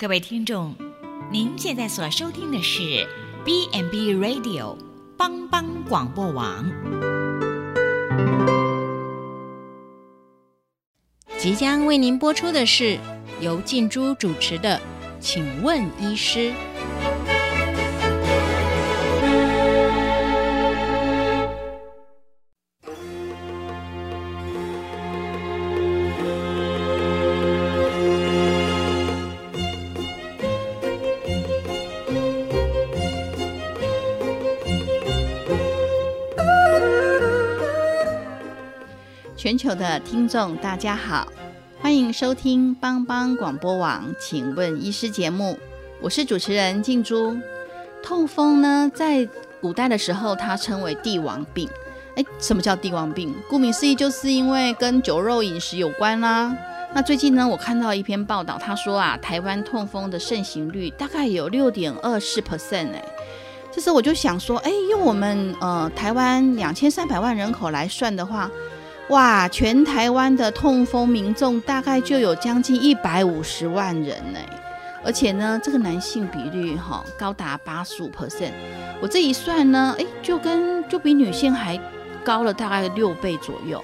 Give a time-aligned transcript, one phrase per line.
[0.00, 0.76] 各位听众，
[1.28, 3.04] 您现在所收听的是
[3.44, 4.76] B n B Radio
[5.16, 6.70] 帮帮广播网。
[11.36, 12.96] 即将为您播出的是
[13.40, 14.76] 由静珠主持的
[15.18, 16.52] 《请问医师》。
[39.58, 41.26] 全球的听众，大家好，
[41.80, 45.58] 欢迎收听帮帮广播网，请问医师节目，
[46.00, 47.36] 我是主持人静珠。
[48.00, 49.28] 痛风呢，在
[49.60, 51.68] 古代的时候，它称为帝王病。
[52.14, 53.34] 哎，什么叫帝王病？
[53.50, 56.56] 顾名思义，就是因为跟酒肉饮食有关啦。
[56.94, 63.04] 那最近呢，我看到一篇报道，他说啊，台湾痛风的盛行率大概有六点二四 percent 哎。
[63.72, 68.48] 这时候我就想说，哎，用我们呃台湾两千三百万人口来算的话。
[69.10, 74.38] 哇，全台湾的痛风民众大概就有将近一百五十万人呢，
[75.02, 78.52] 而且呢，这个男性比率哈高达八十五 percent。
[79.00, 81.80] 我这一算呢，哎，就跟就比女性还
[82.22, 83.82] 高了大概六倍左右。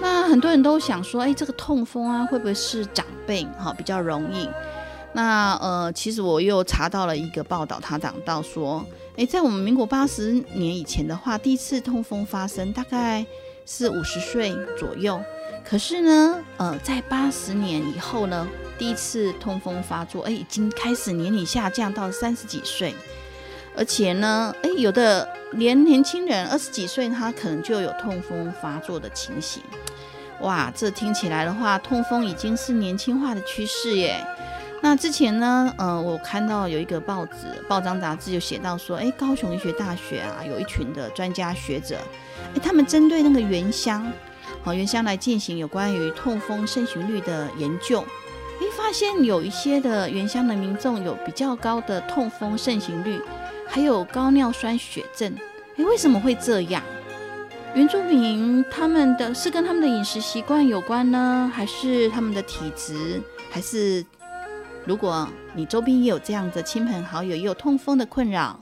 [0.00, 4.48] 那很多人都想说，哎，这个痛风啊，会不会是长辈哈比较容易？
[5.12, 8.84] 那呃，其实我又查到了一个报道，他讲到说，
[9.16, 13.24] 哎，在我们民国八十年以前的话，第一次痛风发生大概。
[13.74, 15.18] 是五十岁左右，
[15.64, 22.94] 可是呢，呃，在八十年以后呢，第一次痛风发作，哎，已经开始年龄下降到三十几岁，
[23.74, 29.62] 而且呢，哎，有的连年轻人二十几岁，他可能就有痛风发作的情形。
[30.40, 34.22] 哇，这听起来的话，痛风已经是年轻化的趋势耶。
[34.84, 41.96] 那之前呢，呃，我看到有一个报纸、报章、杂志就写到说，哎，高雄医学大学啊，有一群的专家学者。
[42.52, 44.12] 哎，他们针对那个原乡，
[44.64, 48.00] 好原乡来进行有关于痛风盛行率的研究，
[48.60, 53.20] 哎，发现有一些的原乡的民众有比较高的痛风盛行率，
[53.68, 55.32] 还有高尿酸血症。
[55.76, 56.82] 哎，为什么会这样？
[57.74, 63.22] 原住民他们的是跟他们的饮食习惯有关呢，还是他们的体质？
[63.48, 64.04] 还是
[64.84, 68.60] 如果你周边也有这样的亲朋好友也有痛风的困扰，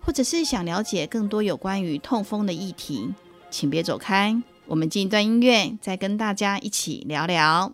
[0.00, 3.12] 或者是想了解更多有关于痛风的议题？
[3.50, 7.72] 请别走开，我们进一段音乐，再跟大家一起聊聊。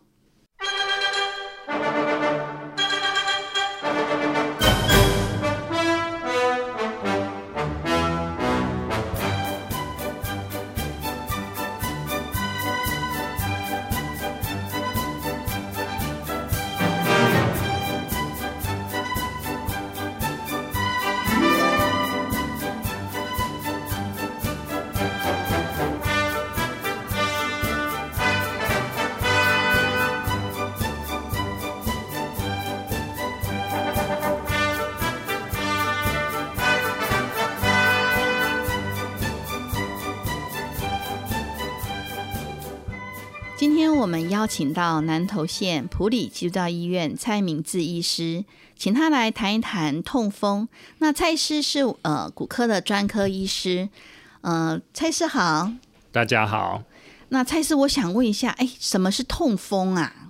[44.12, 48.44] 们邀请到南投县普里基督教医院蔡明志医师，
[48.76, 50.68] 请他来谈一谈痛风。
[50.98, 53.88] 那蔡医师是呃骨科的专科医师，
[54.42, 55.72] 呃，蔡医师好，
[56.10, 56.82] 大家好。
[57.30, 60.28] 那蔡医师，我想问一下，哎，什么是痛风啊？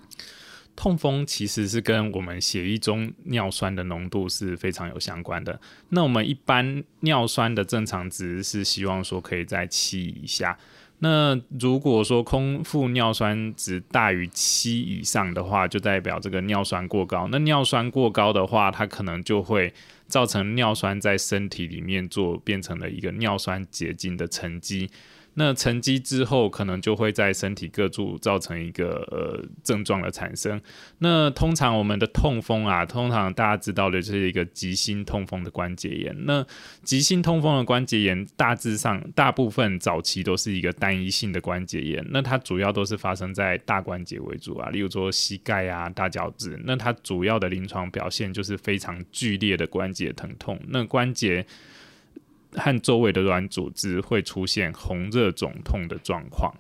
[0.77, 5.61] 痛风其实是跟我们血液中尿酸的浓度是非常有相关的。
[5.89, 10.57] 那我们一般尿酸的正常值是希望说可以在七以下。
[11.05, 17.27] 那如果说空腹尿酸值大于七以上的话，就代表这个尿酸过高。
[17.29, 19.75] 那尿酸过高的话，它可能就会
[20.07, 24.89] 造成尿酸在身体里面做变成了一个尿酸结晶的沉积。
[25.35, 30.61] 那沉积之后，可能就会在身体各处造成一个呃症状的产生。
[30.99, 36.15] 那通常我们的痛风啊，通常大家知道的就是一个急性痛风的关节炎。
[36.27, 36.47] 那
[36.83, 42.05] 急性痛风的关节炎，大致上大部分早期都是一个单一性的关节炎。
[42.11, 46.61] 那它主要都是发生在大关节为主啊，例如说膝盖啊、大脚趾。
[46.65, 50.61] 那它主要的临床表现就是非常剧烈的关节疼痛。
[50.69, 51.47] 那关节。
[52.55, 56.55] 和周围的软组织会出现红热肿痛的状况。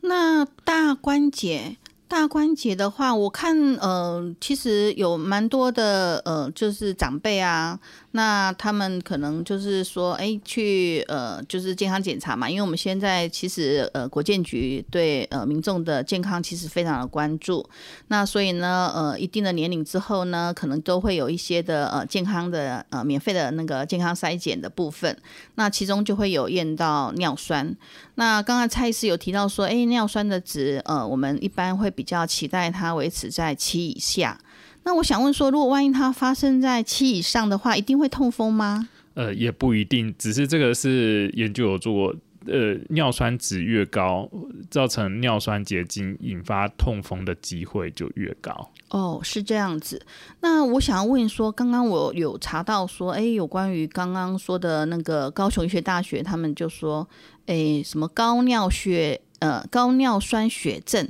[0.00, 1.76] 那大关节
[2.08, 7.78] 大关节的话，我看呃，其实有蛮多的呃，就是长辈啊，
[8.12, 17.68] 那他们可能就是说，哎，去呃，就是健康检查嘛，因为我们现在其实呃，国健局对呃民众的健康其实非常的关注，
[18.06, 25.18] 那所以呢，呃，一定的年龄之后呢，可能都会有一些的呃健康的呃免费的那个健康筛检的部分，
[25.56, 27.76] 那其中就会有验到尿酸。
[28.14, 34.38] 那刚刚蔡医师有提到说，哎，尿酸的值，呃，我们一般会比较期待它维持在七以下。
[34.84, 38.88] 那我想问说，如果万一它发生在七以上的话，一定会痛风吗？
[39.14, 42.14] 呃，也不一定，只是这个是研究有做过。
[42.48, 44.30] 呃，尿酸值越高，
[44.70, 48.70] 造成尿酸结晶引发痛风的机会就越高。
[48.90, 50.00] 哦，是这样子。
[50.42, 57.08] 那我想要问说，刚刚我有查到说，哎，有关于刚刚说的那个高雄医学大学，他们就说，
[57.46, 61.08] 哎，什么高尿血，呃，高尿酸血症，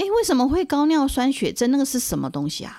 [0.00, 1.70] 哎，为什么会高尿酸血症？
[1.70, 2.78] 那个是什么东西啊？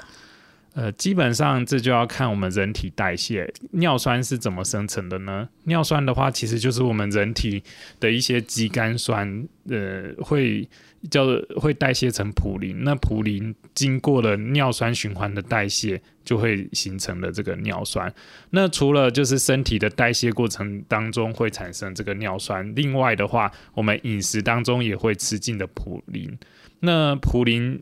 [0.74, 5.48] 呃，基本上这就要看我们人体代谢尿酸是怎么生成的呢？
[5.66, 7.62] 尿酸的话，其实就是我们人体
[8.00, 10.68] 的一些肌酐酸，呃，会
[11.09, 11.25] 叫
[11.59, 12.83] 会代谢成普林。
[12.83, 18.13] 那普林经过了尿酸循环的代谢，就会形成了这个尿酸。
[18.51, 26.38] 那除了就是身体的代谢过程当中会产生这个尿酸，另外的话，我们饮食当中也会吃进的普林。
[26.81, 27.81] 那普林。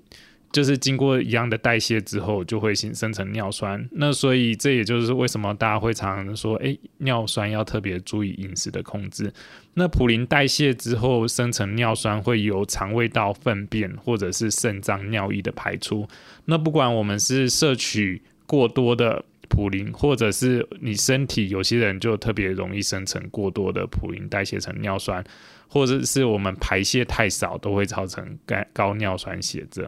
[0.52, 3.88] 就是经过一样的代谢之后，就会形生成尿酸。
[3.92, 9.32] 那所以这也就是为什么大家会常常说，哎，尿酸要特别注意饮食的控制。
[9.76, 16.08] 那普林代谢之后生成尿酸，会由肠胃道粪便或者是肾脏尿液的排出。
[16.46, 25.24] 那不管我们是摄取过多的普林，或者是你身体有些人就特别容易生成过多的普林代谢成尿酸，
[25.68, 29.88] 或者是我们排泄太少，都会造成高高尿酸血症。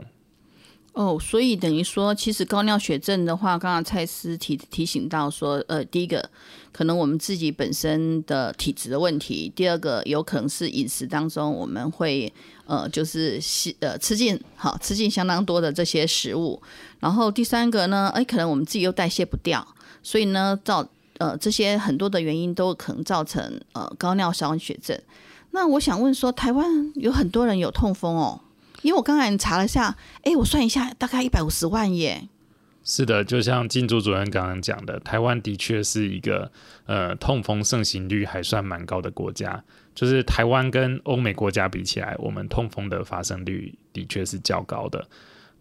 [0.93, 6.29] 哦，所以等于说，其实高尿血症的话，刚刚蔡司提提醒到说，呃，第一个
[6.73, 12.31] 可能我们自己本身的体质的问题，第二个有可能是饮食当中我们会
[12.65, 16.61] 呃就是吸呃吃进好吃进相当多的这些食物，
[16.99, 19.65] 然后第三个呢，哎，可能我们自己又代谢不掉，
[20.03, 20.85] 所以呢造
[21.19, 24.99] 呃这些很多的原因都可能造成呃高尿酸血症。
[25.51, 28.41] 那我想问说，台湾有很多人有痛风哦。
[28.81, 32.27] 因为我刚才查了下，哎，我算一下，大概一百五十万耶。
[32.83, 36.51] 是的，就像金主主任刚刚讲的，台湾的确是一个
[36.87, 39.63] 呃痛风盛行率还算蛮高的国家。
[39.93, 45.07] 就是台湾跟欧美国家比起来，我们痛风的发生率的确是较高的。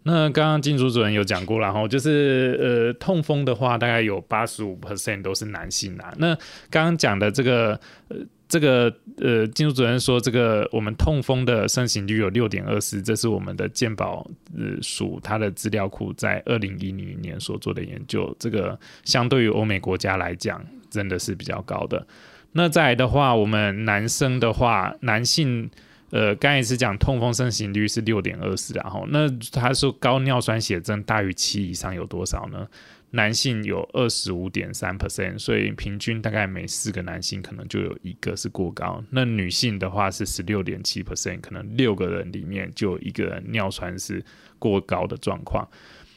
[0.05, 6.15] 那刚刚金主主任有讲过，然后就是呃痛风的话，大概有八十五 percent 都是男性啊。
[6.17, 6.35] 那
[6.71, 7.79] 刚刚讲的这个
[8.09, 8.17] 呃。
[8.51, 18.35] 这个呃，金主主任说，这个我们痛风的盛行率有六点二四，这是我们的健保呃署它的资料库在二零一零年所做的研究。
[18.41, 20.61] 这个相对于欧美国家来讲，
[20.91, 22.05] 真的是比较高的。
[22.53, 25.71] 那再来的话，我们男生的话，男性
[26.11, 32.67] 呃，刚才是讲痛风盛行率是六点二四，然后那他说高尿酸血症大于七以上有多少呢？
[33.13, 39.03] 男性有二十五点三 percent，所以平均大概每四个男性可能就有一个是过高。
[39.11, 44.25] 那女性的话是十六点七 percent，可能六个人里面就有一个人尿酸是
[44.61, 45.69] 过高的状况。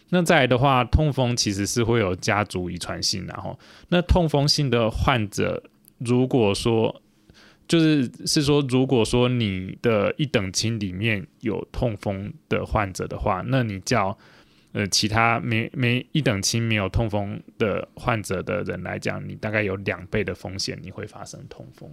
[0.10, 5.64] 那再来的话，痛风其实是会有家族遗传性，然后那痛风性的患者，
[5.98, 7.02] 如果说
[7.68, 14.16] 就是是说，如果说你的一等亲里面有痛风的患者的话，那你叫。
[14.74, 21.88] 呃，其他没没一等亲没有痛风的患者的人来讲，你大概有两倍的风险，你会发生痛风。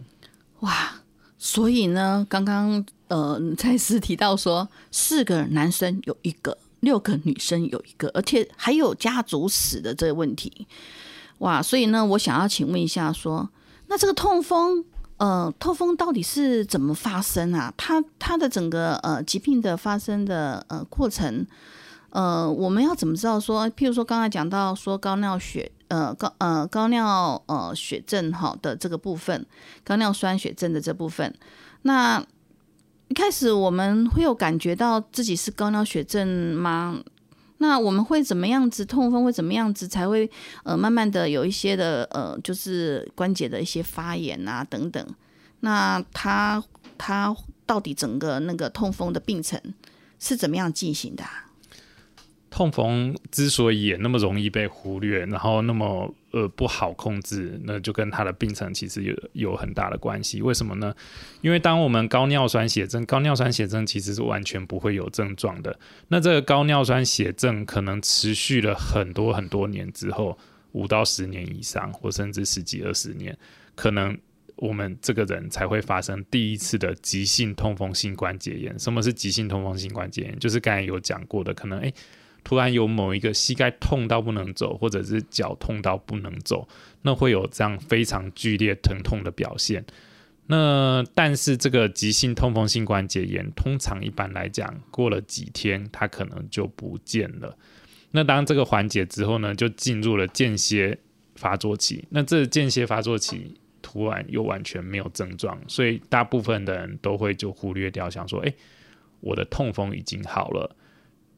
[0.60, 0.90] 哇，
[1.36, 10.66] 所以呢，刚刚呃，蔡司提到说，四个男生有一个，六个女生有一个，而且还有家族史的这个问题。
[11.40, 13.50] 哇，所以呢，我想要请问一下，说
[13.88, 14.82] 那这个痛风，
[15.18, 17.74] 呃，痛风到底是怎么发生啊？
[17.76, 21.46] 它它的整个呃疾病的发生的呃过程。
[22.10, 29.46] 呃，我们要怎么知道说，譬如说刚才讲到说高尿血，呃高呃高尿呃血症哈的这个部分，
[29.84, 31.32] 高尿酸血症的这部分，
[31.82, 32.20] 那
[33.08, 37.00] 一开始我们会有感觉到自己是高尿血症吗？
[37.58, 40.28] 那我们会怎么样子痛风会怎么样子才会
[40.64, 45.06] 呃慢慢的有一些的呃就是关节的一些发炎啊等等，
[45.60, 46.62] 那它
[46.96, 47.36] 它
[47.66, 49.60] 到底整个那个痛风的病程
[50.18, 51.22] 是怎么样进行的？
[52.50, 60.42] 痛风之所以也那么容易被忽略，然后那么呃不好控制，那就跟它的病程其实有有很大的关系。
[60.42, 60.94] 为什么呢？
[61.40, 65.78] 因为当我们高尿酸血症，高尿酸血症其实是完全不会有症状的。
[66.08, 70.36] 那这个高尿酸血症可能持续了很多很多年之后，
[70.72, 73.38] 五到十年以上，或甚至十几二十年，
[73.74, 74.18] 可能。
[74.56, 78.78] 我们这个人才会发生第一次的急性痛风性关节炎。
[78.78, 80.38] 什么是急性痛风性关节炎？
[80.38, 81.94] 就是刚才有讲过的，可能诶，
[82.42, 86.68] 突然有某一个膝盖痛到不能走，或者是脚痛到不能走，
[87.02, 89.84] 那会有这样非常剧烈疼痛的表现。
[90.46, 97.56] 那但是这个急性痛风性关节炎，通常一般来讲，过了几天，它可能就不见了。
[98.10, 100.98] 那当这个缓解之后呢，就进入了间歇
[101.36, 102.04] 发作期。
[102.10, 103.56] 那这间歇发作期。
[103.82, 108.54] 突然又完全没有症状，所以大部分的人都会就忽略掉，想说：“哎，
[109.20, 110.76] 我的痛风已经好了。”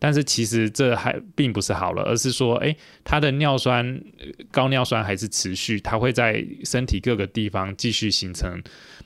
[0.05, 4.03] 但是其实这还并不是好了，而是说：“哎，他的尿酸
[4.51, 8.61] 高尿酸还是持续，它会在身体各个地方继续形成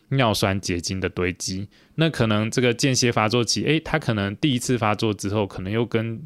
[0.08, 1.68] 尿酸结晶的堆积。
[1.96, 6.18] 那可能这个间歇发作期，哎，他可能第一次发作之后，可能又跟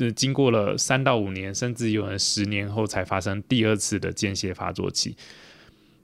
[0.00, 5.16] 呃经过了三到五年，甚至有人十年后才发生第二次的间歇发作期。”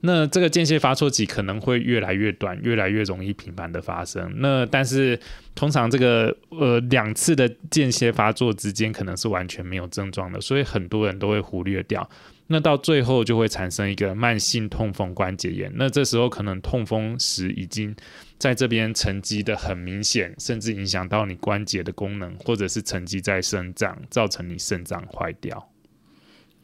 [0.01, 4.31] 那这个间歇发作期可能会越来越短，越来越容易频繁的发生。
[4.37, 5.19] 那但是
[5.55, 12.07] 通常这个呃两次的间歇发作之间可能是完全没有症状的，所以很多人都会忽略掉。
[12.47, 15.71] 那到最后就会产生一个慢性痛风关节炎。
[15.73, 17.95] 那这时候可能痛风时已经
[18.37, 25.71] 在这边沉积的很明显，甚至影响到你关节的功能，或者是沉积在肾脏，造成你肾脏坏掉。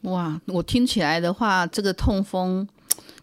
[0.02, 2.68] 哇，我听起来的话，这个痛风。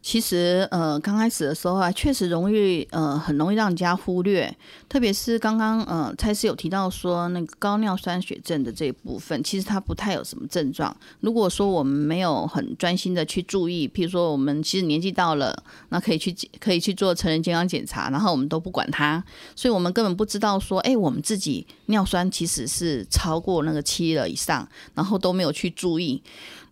[0.08, 4.50] 其实，呃，刚开始的时候啊，确实容易，呃，很容易让人家忽略。
[4.88, 10.96] 特别是刚刚，呃，蔡司有提到说，那个高尿酸血症的这一部分，其实它不太有什么症状。
[11.20, 15.54] 如果说我们没有很专心的去注意，譬如说我们其实年纪到了，
[15.90, 19.22] 那可以去可以去做成人健康检查，然后我们都不管它，
[19.54, 26.22] 所以我们根本不知道说，哎，我们自己尿酸其实是超过那个七了以上，然后都没有去注意。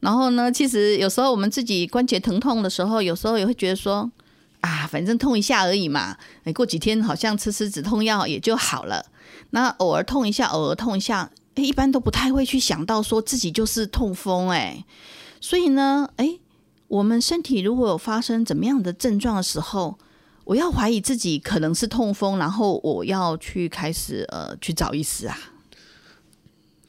[0.01, 4.11] 然后呢，其实有时候我们自己关节疼痛的时候，有时候也会觉得说，
[4.61, 9.07] 啊，反正痛一下而已嘛，你过几天好像吃吃止痛药也就好了。
[9.51, 14.85] 那偶尔痛一下，偶尔痛一下，诶，一般都不太会去想到说自己就是痛风，诶。
[15.41, 16.41] 所以呢，诶，
[16.89, 19.99] 我们身体如果有发生怎么样的症状的时候，
[20.45, 25.37] 我要怀疑自己可能是痛风，然后我要去开始呃去找医师啊。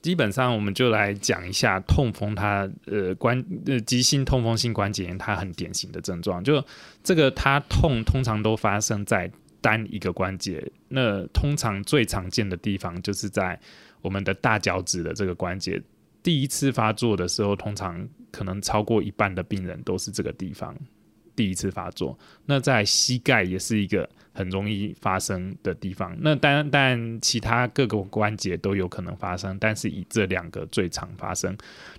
[0.07, 6.63] 基本上，我们就来讲一下痛风，它呃关呃急性痛风性关节炎，它很典型的症状，就
[7.03, 13.59] 这个它痛通常都发生在单一个关节，那通常最常见的地方就是在
[14.01, 15.83] 我们的大脚趾的这个关节。
[16.23, 20.73] 第一次发作的时候，通常可能超过一半的病人都是这个地方。
[21.37, 22.17] 第一次发作，
[22.47, 26.17] 那在膝盖也是一个很容易发生的地方。
[26.19, 31.55] 那但但其他各个关节都有可能发生，但是以这两个最常发生。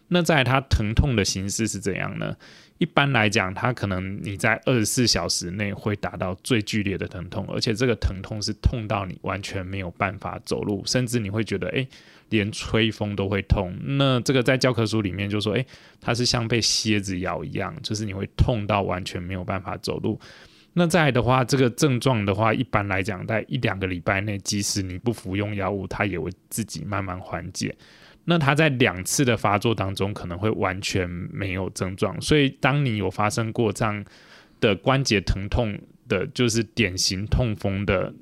[0.09, 2.37] 那在它疼痛的形式是怎样呢？
[2.79, 11.89] 一般来讲，它可能你在二十四小时内会达到最剧烈的疼痛，而且这个疼痛是痛到你完全没有办法走路，甚至你会觉得，诶。
[12.31, 15.67] 连吹风都会痛，那这个在教科书里面就说，诶，
[16.01, 20.21] 它是像被蝎子咬一样，就是你会痛到完全没有办法走路。
[20.75, 27.75] 那再的话，这个症状的话，一般来讲，在一两个礼拜内，即使你不服用药物，它也会自己慢慢缓解。
[28.25, 32.21] 那它在两次的发作当中，可能会完全没有症状。
[32.21, 34.05] 所以，当你有发生过这样
[34.61, 38.13] 的关节疼痛的，就是典型痛风的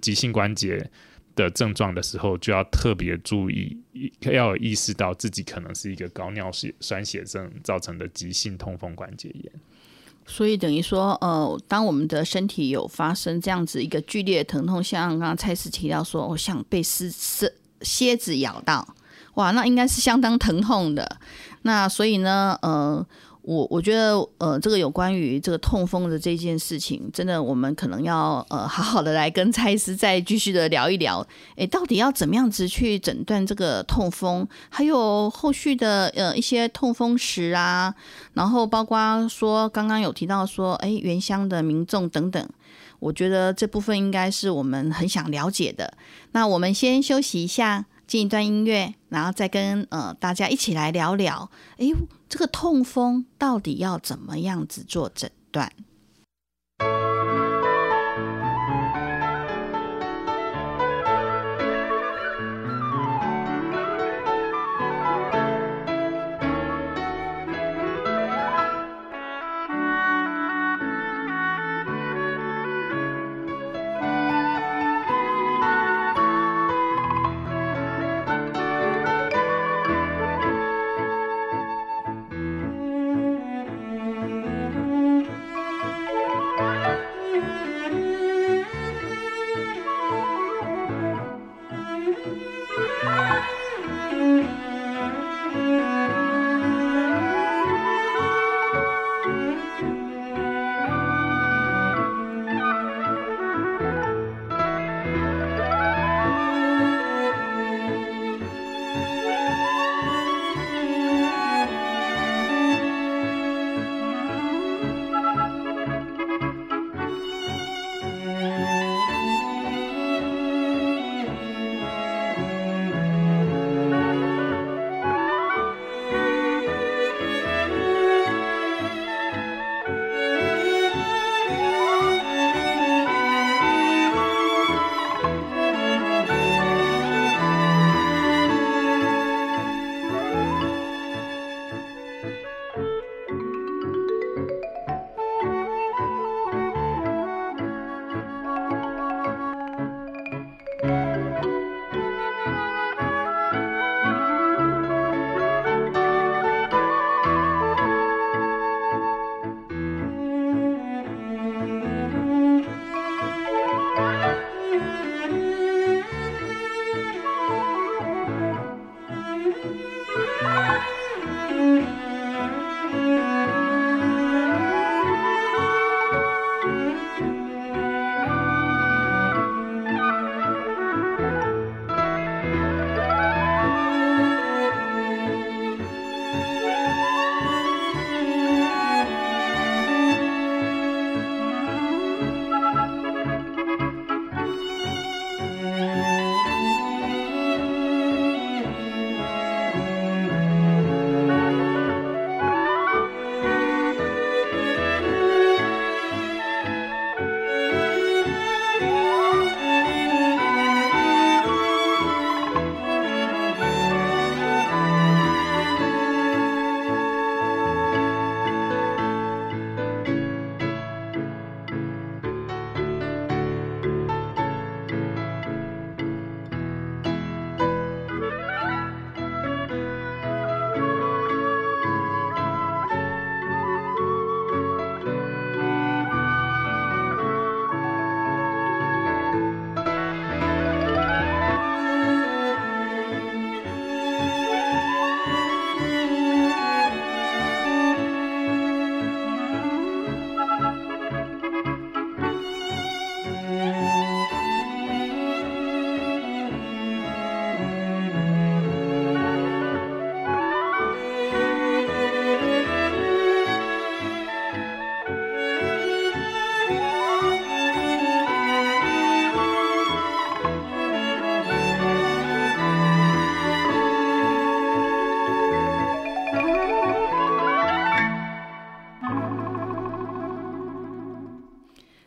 [0.00, 0.88] 急性关节。
[1.36, 3.78] 的症状的时候，就要特别注意，
[4.22, 9.52] 要意识到自己可能是一个高尿血酸血症造成的急性痛风关节炎。
[10.26, 18.96] 所以等于说，呃，当我们的身体有发生这样子一个剧烈疼痛，像刚刚蔡司提到说，我像被狮狮蝎子咬到，
[19.34, 21.18] 哇，那应该是相当疼痛的。
[21.62, 23.06] 那所以呢，呃。
[23.46, 31.24] 我我觉得，呃，这个有关于这个痛风的这件事情，真的，我们可能要呃好好的来跟蔡司再继续的聊一聊。
[31.54, 34.44] 诶，到底要怎么样子去诊断这个痛风？
[34.68, 37.94] 还有后续的呃一些痛风石啊，
[38.34, 42.48] 然后包括说刚刚有提到说，诶，原乡的民众等等，
[42.98, 45.96] 我觉得这部分应该是我们很想了解的。
[46.32, 47.86] 那我们先休息一下。
[48.06, 51.86] 进一段音乐，然后再跟呃大家一起来聊聊，哎，
[52.28, 55.72] 这个痛风到底要怎么样子做诊断？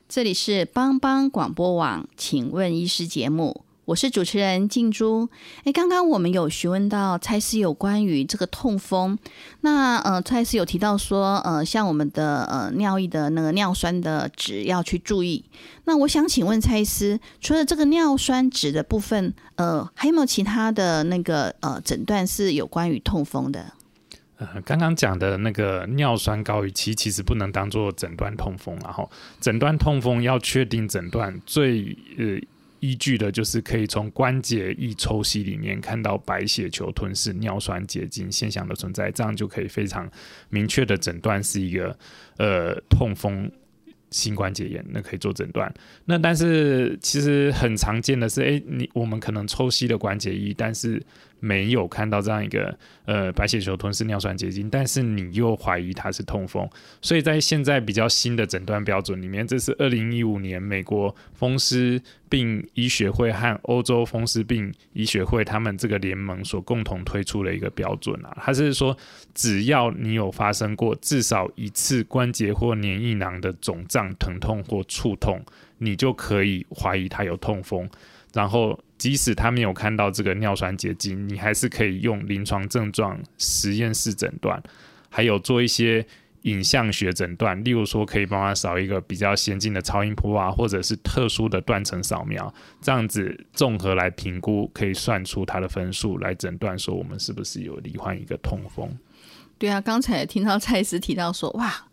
[0.09, 5.29] 这里是帮帮广播网，请问医师节目，我是主持人静珠。
[5.65, 9.19] 诶，刚刚我们有询问到蔡司有关于这个痛风，
[9.61, 15.45] 那呃，蔡司有提到说，呃，像我们的呃尿液的那个尿酸的值要去注意。
[15.85, 23.73] 那我想请问蔡司，除了这个尿酸值的部分，呃，还有没有其他的那个呃诊断是有关于痛风的？
[24.39, 32.39] 呃，刚刚讲的那个尿酸高于七，其实不能当做诊断痛风，然后诊断痛风要确定诊断最呃
[32.79, 40.09] 依据的就是可以从关节液抽吸里面看到白血球吞噬尿酸结晶现象的存在，这样就可以非常
[40.49, 41.95] 明确的诊断是一个
[42.37, 43.51] 呃痛风。
[44.11, 45.71] 性关节炎，那可以做诊断。
[46.05, 50.99] 那但是其实很常见的是，诶，你我们可能抽吸的关节液，但是
[51.39, 56.67] 没有看到这样一个呃白血球吞噬尿酸结晶，但是你又怀疑它是痛风。
[57.01, 68.37] 所以在现在比较新的诊断标准里面，这是二零一五年美国风湿病医学会和欧洲风湿病医学会他们这个联盟所共同推出的一个标准啊。
[68.41, 68.95] 它是说，
[69.33, 75.41] 只要你有发生过至少一次关节或黏液囊的肿胀、疼痛或触痛，
[75.77, 77.89] 你就可以怀疑它有痛风。
[78.31, 84.61] 然后，即使他没有看到这个尿酸结晶，你还是可以用临床症状实验室诊断，
[85.09, 86.05] 还有做一些
[86.43, 98.97] 影像学诊断，例如说可以帮他扫一个比较先进的超音波啊，或者是特殊的断层扫描，这样子综合来评估，可以算出他的分数来诊断说我们是不是有罹患一个痛风。
[99.57, 101.87] 对啊，刚才听到蔡司提到说，哇，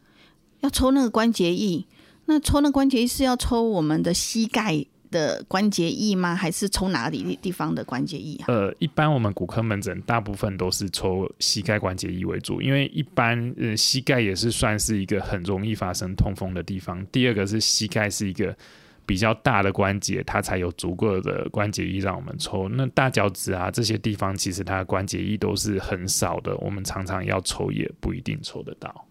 [0.60, 1.84] 要抽那个关节液，
[2.24, 4.86] 那抽那关节液是要抽我们的膝盖。
[5.10, 6.34] 的关节液吗？
[6.34, 8.44] 还是抽哪里地方的关节液啊？
[8.48, 17.04] 呃，一般我们骨科门诊大部分都是抽膝盖关节液为主，因为一般呃膝盖也是算是一个很容易发生痛风的地方。
[17.06, 18.56] 第二个是膝盖是一个
[19.04, 22.68] 比较大的关节，它才有足够的关节液让我们抽。
[22.68, 29.06] 那大脚趾啊这些地方，其实它的关节液都是很少的，我们常常要抽也不一定抽得到。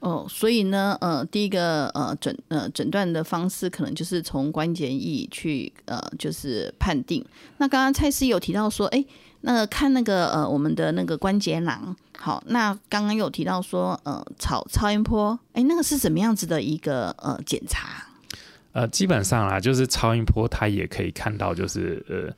[0.00, 7.24] 哦，所以呢，呃，第一个呃诊呃诊断的方式可能就是从关节液去呃就是判定。
[7.56, 9.04] 那刚刚蔡司有提到说，哎，
[9.40, 18.06] 那个看那个呃我们的那个关节囊，好，那刚刚有提到说，呃，超超音波，哎，那个是怎么样子的一个呃检查？
[18.74, 22.32] 呃，基本上啊，就是超音波它也可以看到，就是呃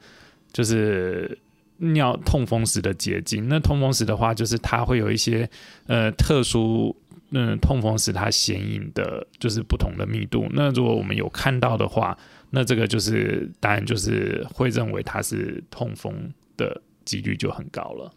[0.50, 1.38] 就是
[1.76, 3.46] 尿痛风时的结晶。
[3.50, 5.46] 那痛风时的话，就是它会有一些
[5.88, 6.96] 呃特殊。
[7.30, 10.46] 那痛风是它显影的就是不同的密度。
[10.50, 12.16] 那如果我们有看到的话，
[12.50, 18.12] 那这个就是当然就是会认为它是痛风的几率就很高了。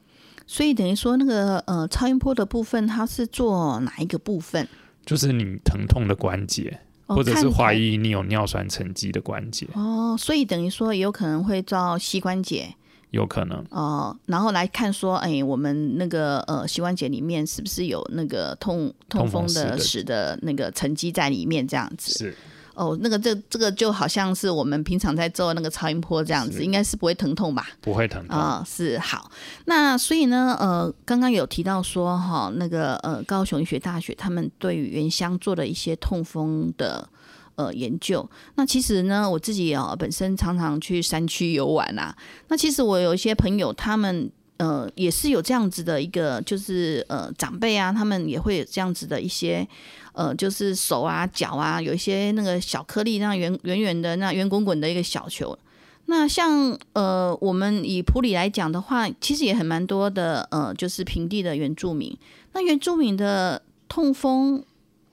[0.45, 4.67] 所以等于说那个呃超音波的部分，它是做哪一个部分？
[5.05, 9.67] 就是你疼痛的关节，或者是怀疑你有尿酸沉积的关节。
[9.73, 12.73] 哦，所以等于说也有可能会照膝关节。
[13.13, 22.11] 有可能哦，然后来看说，哎，我们那个呃膝关节里面是不是有那个痛痛风的使的那个沉积在里面这样子？
[22.17, 22.35] 是
[22.73, 27.67] 哦，那个这这个就好像是我们平常在做那个超音波这样子，应该是不会疼痛吧？
[27.81, 29.29] 不会疼痛啊，是好。
[29.65, 37.07] 那所以呢，呃，刚刚有提到说哈，那个呃高雄医学大学他们对于原乡做的一些痛风的。
[37.55, 42.15] 呃，研究那其实呢，我自己啊本身常常去山区游玩啊。
[42.47, 49.67] 那其实我有一些朋友，他们呃也是有这样子的一个，就是呃长辈啊，他们也会有这样子的一些
[50.13, 55.57] 呃，就是手啊脚啊有一些那个小颗粒，那圆圆圆的那圆滚滚的一个小球。
[56.05, 62.17] 那像呃我们以普里来讲的话，其实也很蛮多的呃，就是平地的原住民。
[62.53, 64.63] 那原住民的痛风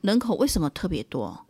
[0.01, 1.47] 人口为什么特别多？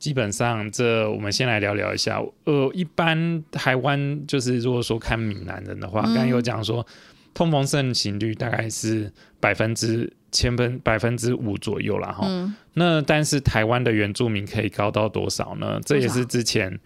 [0.00, 2.20] 基本上，这我们先来聊聊一下。
[2.44, 6.84] 呃，一般台湾就是如果说看闽南人的话，刚刚有讲说，
[7.32, 12.26] 痛风盛行率大概是百分之千分百分之五左右了哈。
[12.72, 15.78] 那但是台湾的原住民可以高到多少呢？
[15.84, 16.80] 这也是之前。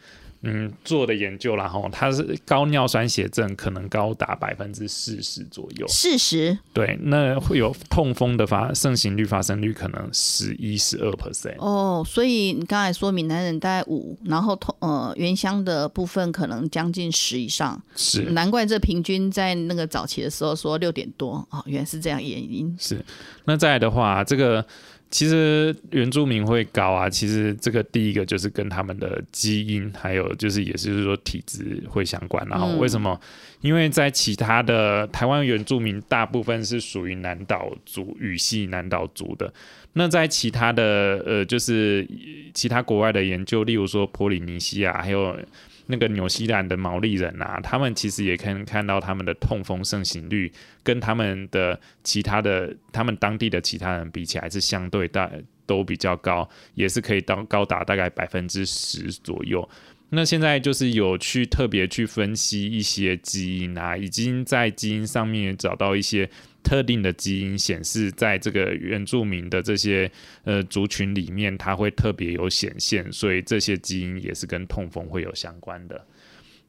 [0.45, 5.87] 嗯，做的研究然后它是高尿酸血症可能高达百分之四十左右。
[5.89, 6.57] 四十？
[6.73, 11.57] 对，那会有痛风的发盛行率发生率可能十一十二 percent。
[11.59, 17.83] 哦，所以你刚才说闽南人大概五，然后痛呃原乡的部分可能将近十以上。
[17.97, 22.77] 是，难怪这平均在那个早期的时候说六点多哦，原来是这样原因。
[22.79, 23.05] 是，
[23.45, 24.65] 那再来的话，这个。
[25.15, 32.45] 其实原住民会高啊，其实这个第一个就是跟他们的基因，还有就是也是说体质会相关。
[32.49, 33.21] 然后为什么？
[33.61, 39.55] 因为在其他的台湾原住民大部分是属于南岛族语系南岛族的，
[39.93, 42.05] 那在其他的呃就是
[42.53, 45.39] 其他国外的研究，例如说波利尼西亚还有。
[45.87, 50.51] 那个纽西兰的毛利人啊，他们其实也可以看到他们的痛风盛行率
[50.83, 55.31] 跟他们的其他的他们当地的其他人比起来是相对大
[55.67, 59.67] 都比较高，也是可以到高达大概百分之十左右。
[60.11, 66.29] 那现在就是有去特别去分析一些基因啊，已经在基因上面找到一些。
[66.65, 70.11] 特定的基因显示在这个原住民的这些
[70.45, 76.07] 呃族群里面，它会特别有显现，所以这些基因也是跟痛风会有相关的。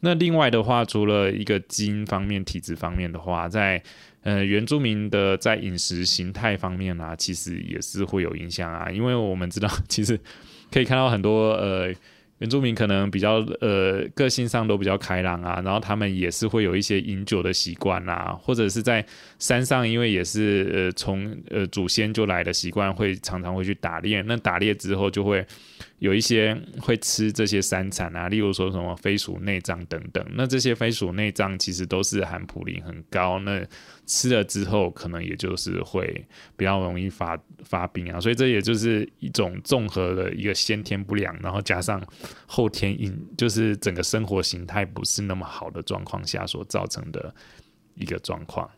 [0.01, 3.81] 那另外的话，除了一个基因方面、体质方面的话，在
[4.23, 10.19] 呃原住民的在饮食形态方面啊，其实也是会有影响啊，因为我们知道， 其实
[10.69, 11.95] 可以看到很多呃。
[12.39, 19.05] 原住民可能比较呃个性上都比较开朗啊，然后他们也是会有一些饮酒的习惯啊，或者是在
[19.39, 24.21] 山上，因为也是呃从呃祖先就来的习惯，会常常会去打猎。
[24.21, 25.45] 那打猎之后就会
[25.99, 30.25] 有一些会吃这些山产啊，例如说什么飞鼠内脏等等。
[30.33, 33.65] 那这些飞鼠内脏其实都是含普林很高，那
[34.05, 42.01] 吃了之后可能也就是会比较容易发发病啊，所以这也就是一种综合的一个先天不良，然后加上。
[42.47, 47.33] 后天因就是整个生活形态不是那么好的状况下所造成的
[47.95, 48.69] 一个状况，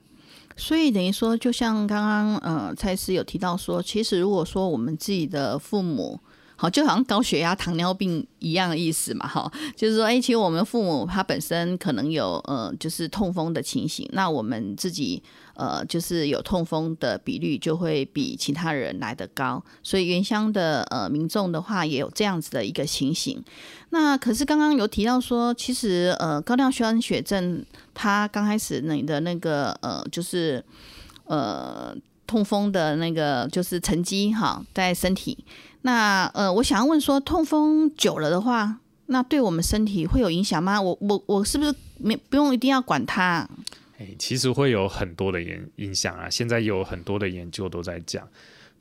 [0.57, 6.19] 所以等于说，就像刚刚呃蔡司有提到说，其实如果说我们自己的父母。
[6.59, 15.21] 好，就好像高血压、糖尿病一样的意思嘛，哈，就是说，哎，其实我们父母他本身可能有呃，就是痛风的情形，那我们自己
[15.53, 23.39] 呃，就是有痛风的比率就会比其他人来的高，所以原乡的呃民众的话也有这样子的一个情形。
[23.91, 30.63] 那可是刚刚有提到说，其实呃高尿酸血症它刚开始你的那个呃就是
[31.25, 35.37] 呃痛风的那个就是沉积哈在身体。
[35.87, 40.81] 那呃，我想要问说，痛风久了的话，那对我们身体会有影响吗？
[40.81, 43.47] 我我我是不是没不用一定要管它？
[43.97, 46.29] 哎，其实会有很多的影影响啊。
[46.29, 48.27] 现在有很多的研究都在讲，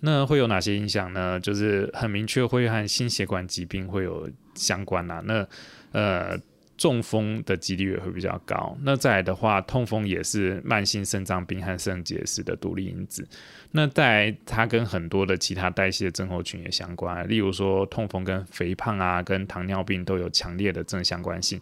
[0.01, 1.39] 那会有哪些影响呢？
[1.39, 5.23] 就是很明确会和心血管疾病会有相关啊。
[5.25, 5.47] 那
[5.93, 6.37] 呃。
[6.77, 8.77] 中风的几率也会比较高。
[8.83, 13.27] 那再来的话，痛风也是慢性肾脏病和肾结石的独立因子。
[13.73, 21.61] 那在它跟很多的其他代谢症候群也相关，例如说痛风跟肥胖啊，跟糖尿病都有强烈的正相关性。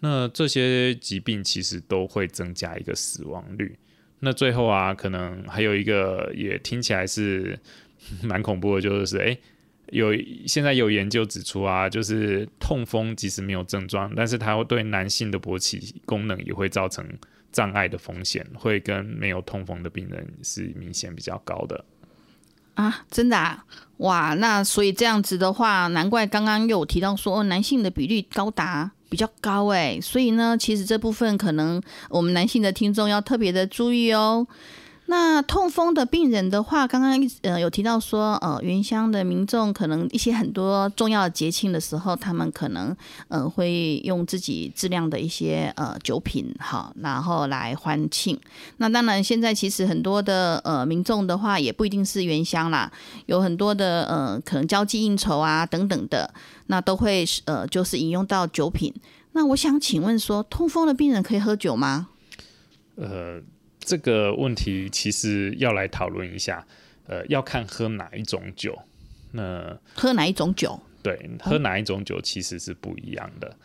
[0.00, 3.76] 那这些疾病其实都会增加一个死亡率。
[4.20, 7.58] 那最后啊，可能还有一个也听起来是
[8.22, 9.38] 蛮恐怖的，就是诶。
[9.90, 10.12] 有
[10.46, 17.06] 现在有研究指出啊，就是痛风即使没有症状，但是它会对男性的勃起功能也会造成
[17.52, 21.84] 障碍的风险，会跟没有痛风的病人是明显比较高的
[22.74, 23.04] 啊！
[23.10, 23.64] 真的啊，
[23.98, 24.34] 哇！
[24.34, 34.46] 那所以这样子的话，难怪刚刚又提到说男性的比例高达比较高哎，所以呢，其实这部分可能我们男性的听众要特别的注意哦。
[35.10, 42.96] 那痛风的病人的话，刚刚呃有提到说，呃，原乡的民众可能一些很多重要的节庆的时候，他们可能
[43.26, 48.38] 呃会用自己质量的一些呃酒品，好，然后来欢庆。
[48.76, 52.88] 那当然，现在其实很多的呃民众的话，也不一定是原乡啦，
[53.26, 56.32] 有很多的呃可能交际应酬啊等等的，
[56.68, 58.94] 那都会呃就是引用到酒品。
[59.32, 62.06] 那我想请问说，痛风的病人可以喝酒吗？
[62.94, 63.42] 呃。
[63.80, 66.64] 这个问题其实要来讨论一下，
[67.06, 68.78] 呃，要看喝哪一种酒。
[69.32, 70.78] 那喝哪一种酒？
[71.02, 73.56] 对，喝哪一种酒其实是不一样的。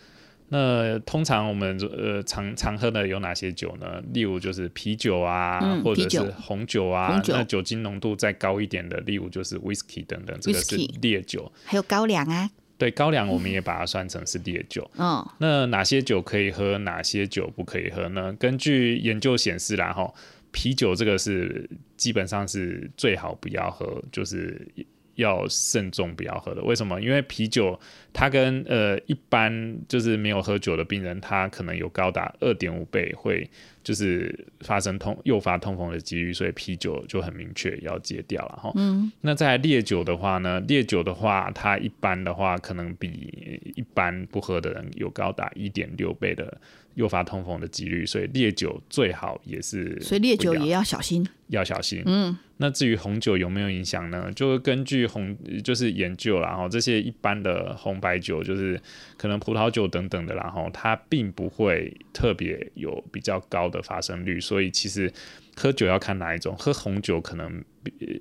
[0.50, 4.02] 那通常我们呃常常喝的有哪些酒呢？
[4.14, 11.52] 例如就是啤酒啊，或者是红酒啊，那酒精浓度再高一点的，例如就是 whisky 等等，这个是烈酒。
[11.66, 12.50] 还有高粱啊。
[12.78, 14.90] 对高粱，我们也把它算成是烈酒。
[14.98, 18.34] 嗯，那哪些酒可以喝，哪些酒不可以喝呢？
[18.40, 20.14] 根据研究显示啦，哈，
[20.52, 24.68] 啤酒这个是基本上是最好不要喝，就是
[25.16, 26.64] 要慎重不要喝的。
[26.64, 27.02] 为什么？
[27.02, 27.80] 因为啤酒
[28.14, 33.50] 它跟呃一般就是没有喝酒的病人，他可能有高达二点五倍会
[33.84, 38.72] 就是发生痛诱发痛风的几率，所以啤酒就很明确要戒掉了哈。
[38.76, 46.58] 嗯，那在烈酒的话呢，烈酒的话，它一般的话可能比一般不喝的人有高达一点六倍的。
[46.96, 52.02] 诱发痛风的几率，所以烈酒最好也是，所以烈酒也要小心，要小心。
[52.06, 54.32] 嗯，那至于红酒有没有影响呢？
[54.34, 58.82] 就根据红就是研究，然后这些一般的红白酒，就是
[59.18, 64.40] 可能葡萄酒等等的，然后它并不会特别有比较高的发生率。
[64.40, 65.12] 所以其实
[65.56, 67.64] 喝酒要看哪一种，喝红酒可能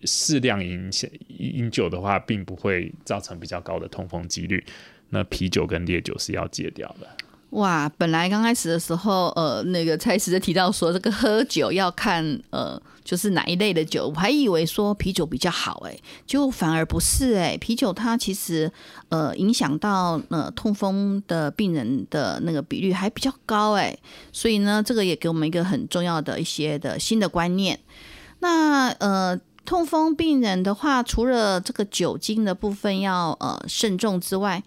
[0.04, 0.90] 适量饮
[1.28, 4.64] 饮酒的话，并不会造成比较高的痛风几率。
[5.10, 7.06] 那啤酒跟烈酒是要戒掉的。
[7.54, 18.70] 哇，本来刚开始的时候，呃，那个蔡司就提到说，这个喝酒要看，呃，就是哪一类的酒，我还以为说啤酒比较好，哎，就反而不是，哎，啤酒它其实，
[19.08, 23.96] 呃，影响到呃痛风的病人的那个比率还比较高，哎，
[24.32, 27.78] 所以呢，这个也给我们一个很重要的一些的新的观念。
[28.40, 34.60] 那呃，痛风病人的话，除了这个酒精的部分要呃慎重之外，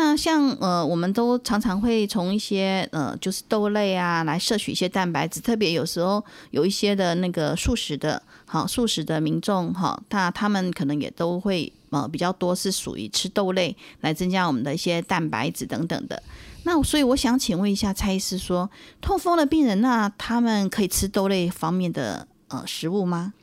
[0.00, 16.22] 那像呃，我们都常常会从一些呃，就是豆类啊来摄取一些蛋白质，特别有时候有一些的那个素食的，好素食的民众哈，那他们可能也都会呃比较多是属于吃豆类来增加我们的一些蛋白质等等的。
[16.62, 18.70] 那所以我想请问一下蔡医师，说
[19.02, 23.34] 痛风的病人，那他们可以吃豆类方面的呃食物吗？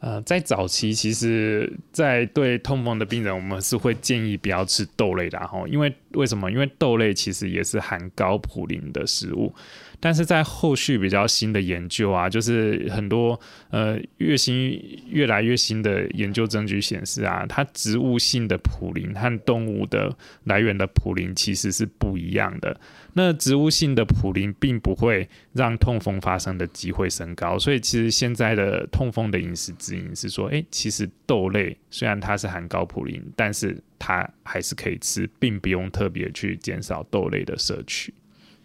[0.00, 6.50] 呃，在早期，其实，在对痛风的病人，我们是会建议不要吃豆类的哈，因为为什么？
[6.50, 9.54] 因为豆类其实也是含高普林的食物。
[10.00, 14.78] 但是在后续比较新的研究啊，就是很多呃越新
[15.08, 22.78] 越来越新的研究证据显示啊，它植物性的普林和动物的来源的普林其实是不一样的。
[23.14, 38.12] 那植物性的普林并不会让痛风发生的机会升高，所以其实现在的痛风的饮食指引是说，哎，其实豆类虽然它是含高普林，但是它还是可以吃，并不用特别去减少豆类的摄取。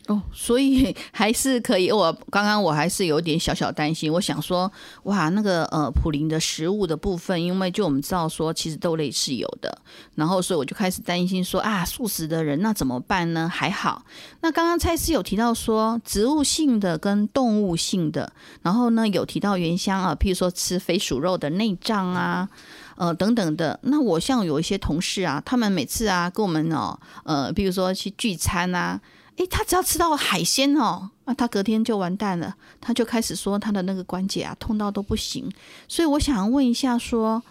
[0.10, 1.92] 哦，所以 还是可以。
[1.92, 4.72] 我刚刚我还是有点小小担心，我想说，
[5.04, 9.82] 哇，那个呃普林的食物的部分，因为就我们知道说，其实豆类是有的，
[10.16, 13.48] 然后所以我就开始担心说，啊，素食的人那怎么办呢？
[13.48, 14.04] 还好，
[14.42, 22.50] 那刚刚蔡司有提到说，植物性的跟动物性的，然后呢有提到原香啊，譬如说吃肥鼠肉的内脏啊，
[22.96, 23.80] 呃等等的。
[23.84, 29.00] 那我像有一些同事啊，他们每次啊跟我们哦，呃，比如说去聚餐啊。
[29.40, 35.50] 诶，他只要吃到海鲜哦，那他隔天就完蛋了，他就开始说他的那个关节啊痛到都不行。
[35.88, 37.42] 所以我想问一下，说，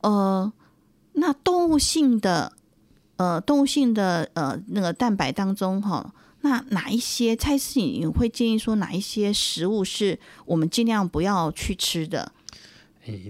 [0.00, 0.52] 呃，
[1.12, 2.52] 那动物性的，
[3.14, 12.32] 呃，动物性的呃那个蛋白当中哈，那哪一些菜式你会建议说哪一些食物是我们尽量不要去吃的？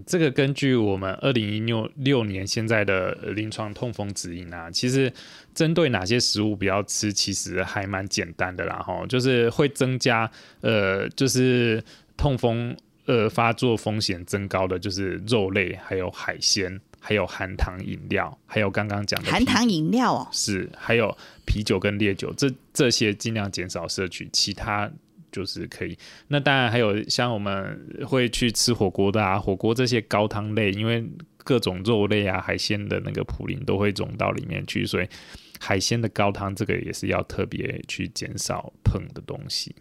[0.06, 5.12] 这个根据我们二零一六六年现在的临床痛风指引啊，其实
[5.54, 8.76] 针对哪些食物不要吃，其实还蛮简单的啦。
[8.76, 11.82] 哈，就是会增加呃，就是
[12.16, 24.90] 痛风呃发作风险增高的，就是肉类、还有海鲜、还有含糖饮料，还有刚刚讲的含糖饮料哦，是还有啤酒跟烈酒，这这些尽量减少摄取，其他。
[25.32, 25.96] 就是可以，
[26.28, 31.06] 那当然还有像我们会去吃火锅的啊，火锅这些高汤类，因为
[31.38, 35.08] 各种肉类啊、海鲜的那个普林都会融到里面去，所以
[35.60, 39.74] 海鲜的高汤这个也是要特别去减少碰的东西。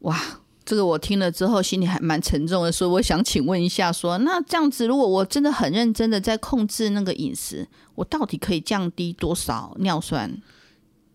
[0.00, 0.18] 哇，
[0.64, 10.40] 这个我听了之后心里还蛮沉重的，所以我想请问一下，说那这样子，如果我真的很认真的在控制那个饮食，我到底可以降低多少尿酸？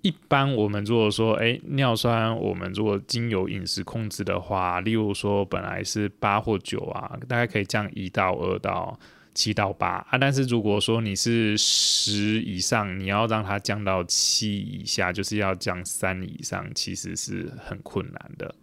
[0.02, 8.98] 一般我们如果说，哎，尿酸，我们如果经由饮食控制的话，例如说本来是八或九啊，大概可以降一到二到
[9.34, 10.18] 七到八啊。
[10.18, 18.56] 但是如果说你是十以上，你要让它降到七以下，就是要降三以上，其实是很困难的。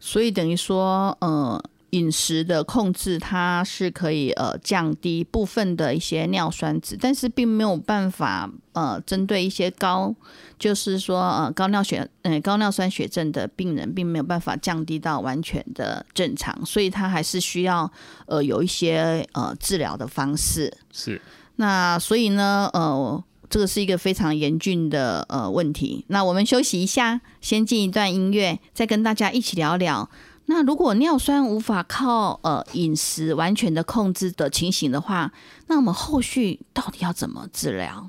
[0.00, 1.62] 所以等于说，呃。
[1.90, 10.14] 饮食的控制，它是可以呃降低部分的一些尿酸值，但是并没有办法呃针对一些高，
[10.58, 17.90] 就是说呃高尿血呃高尿酸血症的病人，并没有办法降低到完全的正常，所以它还是需要
[18.26, 20.72] 呃有一些呃治疗的方式。
[20.92, 21.20] 是，
[21.56, 26.04] 那所以呢呃这个是一个非常严峻的呃问题。
[26.08, 30.10] 那我们休息一下，先进一段音乐，再跟大家一起聊聊。
[30.46, 35.32] 那如果尿酸无法靠呃饮食完全的控制的情形的话，
[35.66, 38.08] 那我们后续到底要怎么治疗？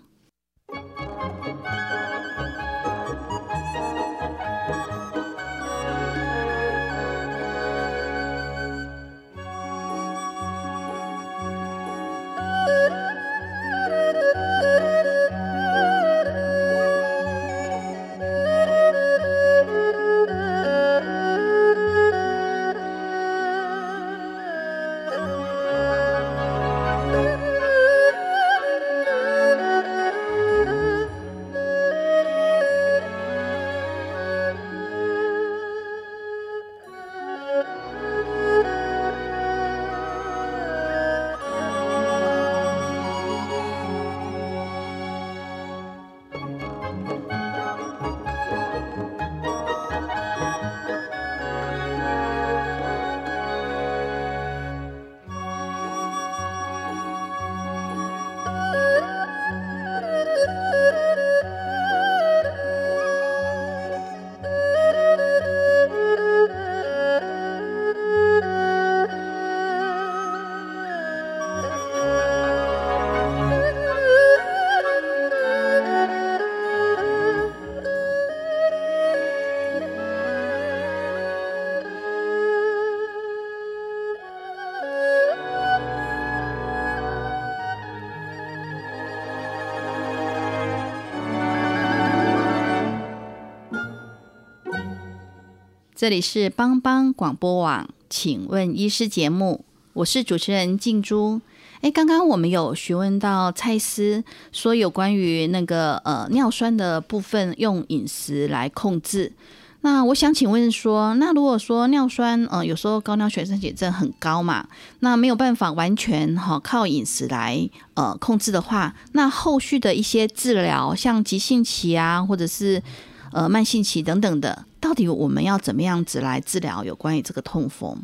[95.98, 101.42] 这里是帮帮广播网，请问医师节目，我是主持人静珠。
[101.82, 109.34] 哎，刚刚我们有询问到蔡司说有关于那个呃尿酸的部分，用饮食来控制。
[109.82, 114.68] 那我想请问说，那如果说尿酸呃有时候高尿血症血症很高嘛，
[115.00, 122.84] 那没有办法完全哈靠饮食来呃控制的话，那后续的一些治疗，像急性期啊，或者是
[123.32, 124.66] 呃慢性期等等的。
[124.80, 127.98] 到底我们要怎么样子来治疗有关于这个痛风？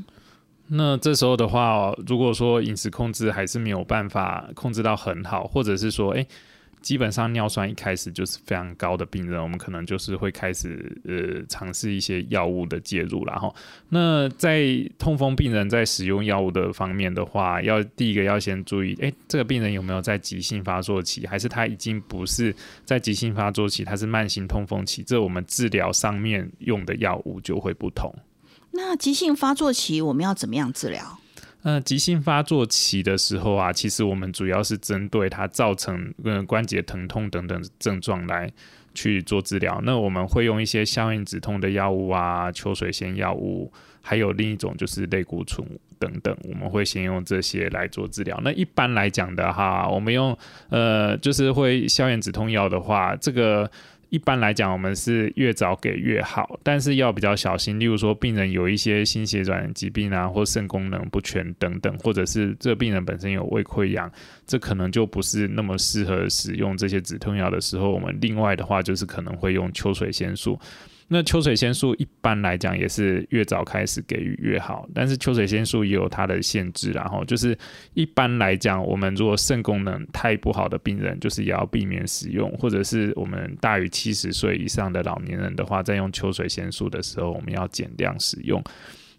[0.67, 6.25] 那这时候的话，如果说饮食控制还是没有办法控制到很好，或者是说，哎。
[6.83, 13.55] 基本上尿酸一开始就是非常高的病人，我们可能就是会开始呃尝试一些药物的介入然后
[13.89, 14.63] 那在
[14.99, 22.53] 痛风病人在使用药物的方面的话，要第一个要先注意，哎，这个病人有没有在急性发作期，还是他已经不是
[22.83, 28.13] 在急性发作期，他是慢性痛风期，这我们治疗上面用的药物就会不同。
[28.71, 31.19] 那急性发作期我们要怎么样治疗？
[31.63, 38.51] 那急性发作期的时候啊，其实我们主要是针对它造成呃关节疼痛等等症状来
[38.93, 39.81] 去做治疗。
[39.83, 48.39] 那我们会用一些消炎止痛的药物啊，秋水仙药物，还有另一种就是类固醇等等，我们会先用这些来做治疗。
[48.43, 50.37] 那一般来讲的哈，我们用
[50.69, 53.69] 呃就是会消炎止痛药的话，这个。
[54.13, 57.79] 一般来讲，我们是越早给越好，但是要比较小心。
[57.79, 64.11] 例如说，病人有一些心血管疾病啊，或肾功能不全等等，或者是这病人本身有胃溃疡，
[64.45, 67.89] 这可能就不是那么适合使用这些止痛药的时候。
[67.89, 70.59] 我们另外的话，就是可能会用秋水仙素。
[71.07, 77.55] 那秋水仙素一般来讲也是越早开始给予越好，但是秋水仙素也有它的限制，然后就是
[77.93, 88.63] 一般来讲，我们如果肾功能太不好的病人，就是也要避免使用，或者是我们大于七十岁以上的老年人的话，在用秋水仙素的时候，我们要减量使用。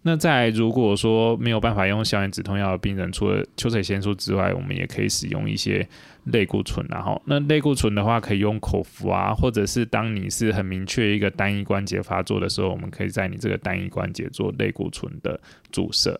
[0.07, 5.87] 那在如果说没有办法用消炎止痛药的病人，除了秋水仙素之外，我们也可以使用一些
[6.25, 6.85] 类固醇。
[6.89, 15.39] 然后，那类固醇的话，可以用口服啊，或者是当你是很明确一个单一关节发作的时候，我们可以在你这个单一关节做类固醇的
[15.71, 16.19] 注射。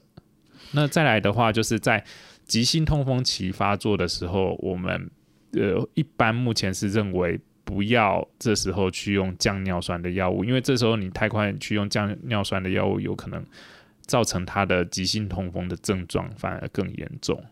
[0.71, 2.03] 那再来的话，就是在
[2.45, 5.09] 急性痛风期发作的时候，我们
[5.53, 13.43] 呃一般目前是认为不要这时候去用降尿酸的药物，因为这时候你太快去用降尿酸的药物，有可能。
[14.07, 17.43] 造成他的急性痛风的症状反而更严重。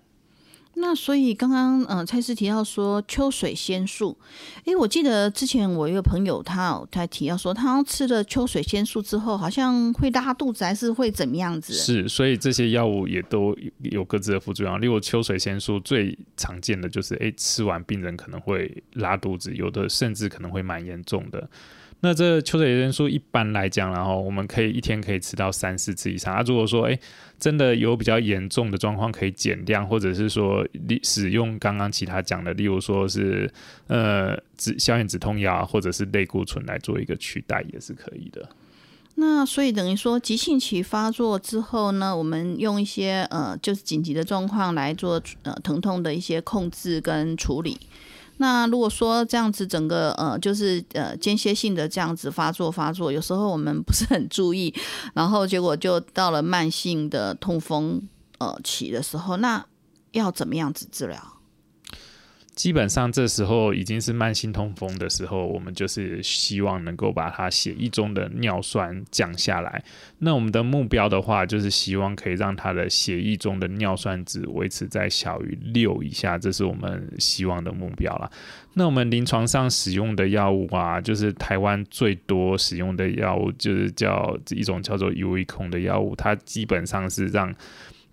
[0.76, 4.18] 那所以刚刚呃蔡司提到说秋水仙素，
[4.66, 11.74] 诶，我记得之前我一个朋友他他提到说，他吃了秋水仙素之后，好像会拉肚子，还是会怎么样子？
[11.74, 14.82] 是，所以这些药物也都有各自的副作用。
[14.82, 21.48] 例如秋水仙素最常见的就是，诶，吃完病人可能会拉肚子，有的甚至可能会蛮严重的。
[22.06, 26.36] 那这秋水仙素一般来讲，然后我们可以一天可以吃到三四次以上。
[26.36, 27.00] 啊，如果说哎
[27.40, 30.68] 真的有比较严重的状况，可以减量，或者是说
[31.02, 33.50] 使用刚刚其他讲的，例如说是
[33.88, 38.50] 呃止消炎止痛药，或者是类固醇来做一个取代，也是可以的。
[39.16, 47.78] 那所以等于说急性期发作之后呢，我们用一些呃就是紧急的状况来做呃疼痛的一些控制跟处理。
[48.38, 54.74] 那如果说这样子整个呃就是呃间歇性的这样子发作发作，有时候我们不是很注意，
[55.14, 58.02] 然后结果就到了慢性的痛风
[58.40, 59.66] 呃期的时候，那
[60.12, 61.33] 要怎么样子治疗？
[62.56, 69.84] 基本上这时候已经是慢性痛风的时候，我们就是希望能够把它血液中的尿酸降下来。
[70.20, 78.30] 那我们的目标的话，就是希望可以让它的血液中的尿酸值维持在小于六以下，这是我们希望的目标啦。
[78.76, 87.54] 那我们临床上使用的药物啊，就是台湾最多使用的药物，就是叫一种叫做 U V 控的药物，它基本上是让。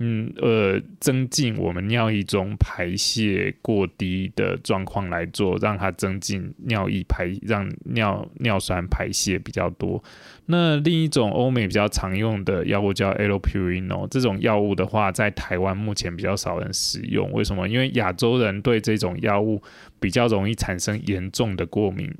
[0.02, 10.02] 嗯，呃，增进我们尿液中排泄过低的状况来做，让它增进尿液排，让尿尿酸排泄比较多。
[10.46, 17.30] 那另一种欧美比较常用的药物叫 Alopurino，这种药物的话，在台湾目前比较少人使用。
[17.32, 17.68] 为什么？
[17.68, 19.62] 因为亚洲人对这种药物
[20.00, 22.10] 比较容易产生严重的过敏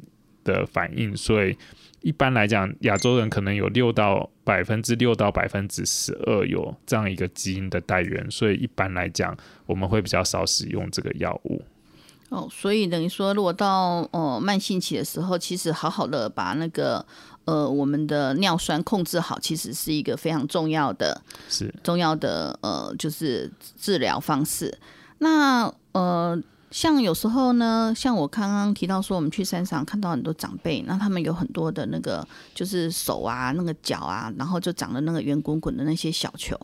[0.45, 1.57] 的反应，所以。
[2.03, 9.37] 一般来讲，亚洲人可能有六到百分之六到百分之十二有这样一个基因的带源，所以一般来讲，
[9.67, 11.63] 我们会比较少使用这个药物。
[12.31, 17.05] 哦，所以等于说，如果到呃慢性期的时候，其实好好的把那个
[17.45, 24.79] 呃我们的尿酸控制好，其实是一个非常重要的，是重要的呃就是治疗方式。
[25.19, 26.41] 那呃。
[26.71, 36.59] 像有时候呢，像我刚刚提到说，我们去山上看到很多长辈，那他们有很多的那个就是手啊、那个脚啊，然后就长了那个圆滚滚的那些小球，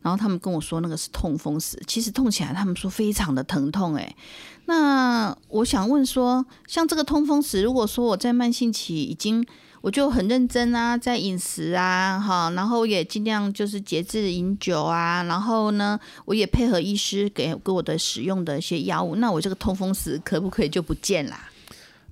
[0.00, 4.16] 然后他们跟我说那个是痛风石，其实痛起来他们说非常的疼痛诶。
[4.64, 9.44] 那我想问说，像这个痛风石，如果说我在慢性期已经
[9.80, 21.48] 我就很认真啊，在饮食啊，哈，然后也尽量就是节制饮酒啊，然后呢，我也配合医师给给我的使用的一些药物，那我这个痛风石可不可以就不见啦？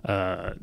[0.02, 0.54] 呃，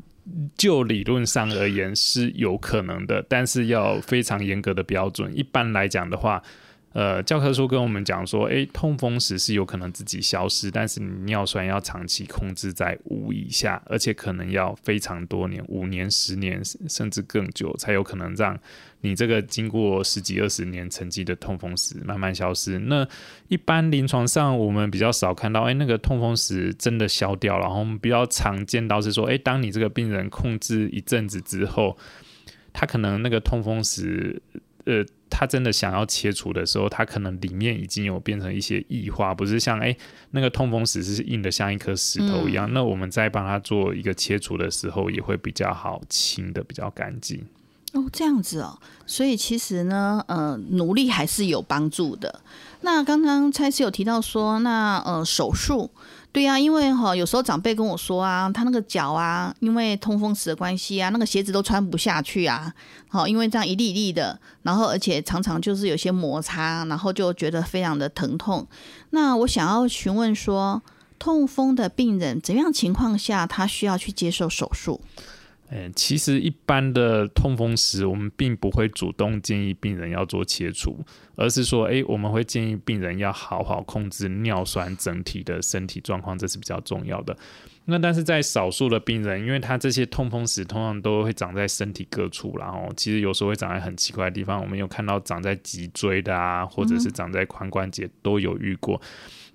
[0.56, 5.30] 就理论上而言是有可能的，但是要非常严格的标准。
[5.36, 6.42] 一般来讲的话。
[6.96, 18.58] 呃，教科书跟我们讲说，诶，痛风时是有可能自己消失，但是你尿酸要长期控制在五以下，而且可能要非常多年，五年、十年甚至更久，才有可能让
[19.02, 22.78] 你这个经过十几二十年沉积的痛风石慢慢消失。
[22.78, 23.06] 那
[23.48, 27.66] 一般临床上我们比较少看到，诶，那个痛风石真的消掉了。
[27.66, 31.98] 然后我们比较常见到是说，诶，当你这个病人控制一阵子之后，
[32.72, 34.40] 他可能那个痛风石，
[34.86, 35.04] 呃。
[35.28, 39.94] 他真的想要切除的时候，他可能里面已经有变成一些异化，不是像哎
[40.30, 42.72] 那个痛风石是硬的像一颗石头一样。
[42.72, 47.44] 那我们在帮他做一个切除的时候，也会比较好清的比较干净。
[47.92, 52.40] 哦，这样子哦，所以其实呢，呃，努力还是有帮助的。
[52.80, 55.90] 那刚刚蔡司有提到说，那呃手术。
[56.36, 62.70] 对呀，因为哈，有时候长辈跟我说啊，他那个脚啊，因为通风时的关系啊，那个鞋子都穿不下去啊。
[63.08, 68.66] 好，因为这样一粒一粒的，然后而且常常就是有些摩擦，然后就觉得非常的疼痛。
[69.12, 70.82] 那我想要询问说，
[71.18, 75.00] 痛风的病人怎样情况下他需要去接受手术？
[75.68, 81.04] 嗯，其实一般的痛风时，我们并不会主动建议病人要做切除，
[81.34, 87.36] 而是说，哎，我们会建议病人要好好控制尿酸整体的身体状况，这是比较重要的。
[87.86, 99.00] 那但是在少数的病人，因为他这些痛风石通常都会长在身体各处，然后其实有时候会长在很奇怪的地方，我们有看到长在脊椎的啊，或者是长在髋关节都有遇过。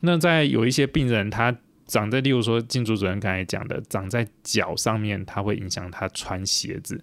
[0.01, 1.55] 那在有一些病人他。
[1.91, 6.95] 长在，例如说，金主主任刚才讲的，长在脚上面，它会影响他穿鞋子；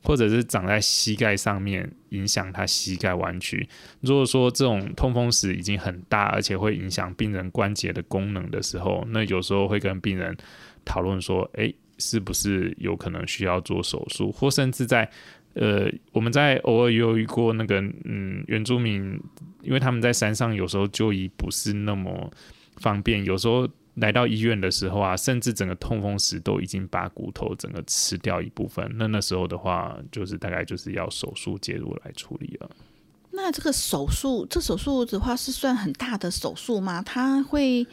[0.00, 3.68] 或者是长在膝盖上面，影响他膝盖弯曲。
[4.00, 10.36] 如果说这种痛风石已经很大，而且会影响病人关节的功能的时候，那有时候会跟病人
[10.84, 14.30] 讨论说，诶，是不是有可能需要做手术？
[14.30, 15.10] 或甚至在，
[15.54, 19.20] 呃，我们在偶尔有遇过那个，嗯，原住民，
[19.62, 22.30] 因为他们在山上有时候就医不是那么
[22.76, 23.68] 方便，有时候。
[24.00, 28.88] 来到医院的时候啊，甚至整个痛风石都已经把骨头整个吃掉一部分。
[28.96, 32.70] 那那时候的话，就是大概就是要手术介入来处理了。
[33.30, 37.02] 那这个手术，这手术的话是算很大的手术吗？
[37.02, 37.86] 它会？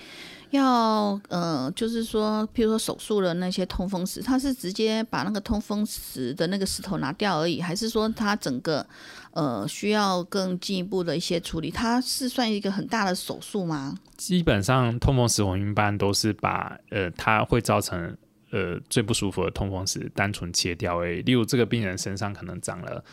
[0.56, 8.86] 要呃，就是说，譬如说手术的那些痛风石，它是直接把那个痛风石的那个石头拿掉而已，还是说它整个
[9.32, 11.72] 呃需要更进一步的一些处理？
[11.72, 13.96] 它是算一个很大的手术吗？
[14.18, 18.16] 基本上痛风石我们一般都是把呃它会造成
[18.52, 21.00] 呃最不舒服的痛风石单纯切掉。
[21.00, 23.04] 而已，例如这个病人身上可能长了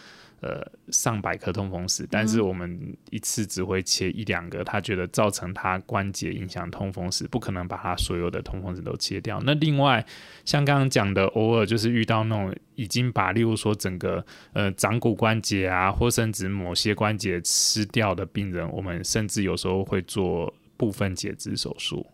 [0.42, 9.40] 呃上百颗痛风石，但是我们一次只会切一两个，他觉得造成他关节影响痛风石，不可能把他所有的痛风石都切掉。
[9.44, 10.04] 那另外
[10.44, 22.06] 像刚刚讲的，偶尔就是遇到那种已经把例如说整个呃掌骨关节啊，或甚至某些关节吃掉的病人，我们甚至有时候会做部分截肢手术。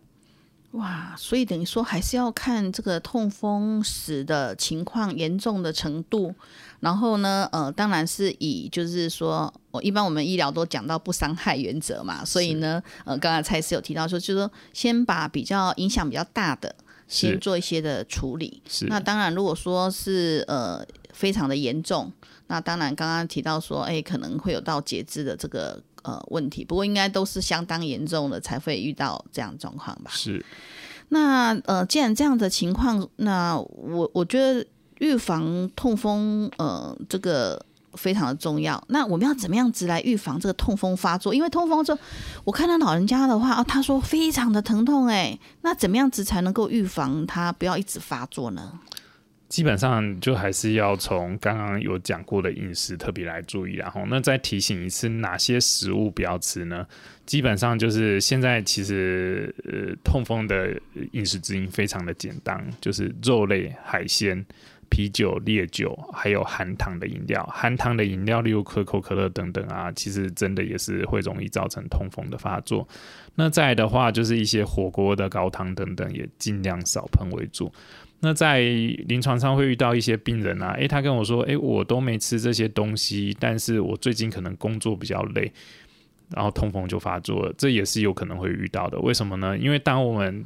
[0.72, 6.34] 哇，所以等于说还是要看这个痛风史的情况严重的程度，
[6.80, 16.76] 然后呢，呃，当然是以就是说，我一般我们医疗都讲到不伤害原则嘛，所以呢，呃，刚才蔡司有提到说，就是说先把比较影响比较大的
[17.08, 18.62] 先做一些的处理。
[18.88, 22.12] 那当然如果说是呃非常的严重，
[22.48, 25.82] 那当然刚刚提到说，哎，可能会有到截肢的这个。
[26.03, 30.11] 呃，问题不过应该都是相当严重的才会遇到这样状况吧？
[30.14, 30.44] 是。
[31.11, 34.66] 那呃，既然这样的情况，那我我觉得
[34.99, 38.82] 预防痛风呃这个非常的重要。
[38.88, 41.34] 那我们要怎么样子来预防这个痛风发作？
[41.34, 41.96] 因为痛风这，
[42.44, 48.78] 我看到老人家的话啊，他说非常的疼痛哎，那怎么样子才能够预防他不要一直发作呢？
[49.49, 56.86] 基本上就还是要从刚刚有讲过的饮食特别来注意，然后那再提醒一次，哪些食物不要吃呢？
[57.24, 60.78] 基本上就是现在其实呃痛风的
[61.12, 64.44] 饮食指引非常的简单，就是肉类、海鲜、
[64.90, 67.42] 啤酒、烈酒，还有含糖的饮料。
[67.53, 72.86] 含糖的饮料，例如可口可乐等等啊，其实真的也是会容易造成痛风的发作。
[73.34, 77.72] 那再的话，就是一些火锅的高汤等等，也尽量少喷为主。
[78.20, 85.52] 那在临床上会遇到一些病人啊，诶，他跟我说，诶，我都没吃这些东西，但是我最近可能工作比较累，
[86.34, 88.98] 然后痛风就发作了，这也是有可能会遇到的。
[88.98, 89.56] 为什么呢？
[89.56, 90.44] 因为当我们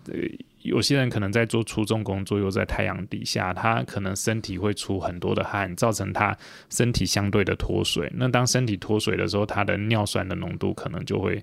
[0.60, 6.36] 有些人可能在做粗重工作，又在太阳底下，他可能身体会出很多的汗，造成他
[6.68, 8.12] 身体相对的脱水。
[8.16, 11.42] 那当身体脱水的时候，他的尿酸的浓度可能就会。